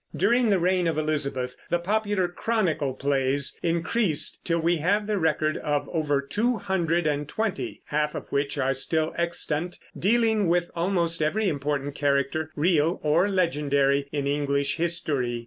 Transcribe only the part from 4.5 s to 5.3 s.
we have the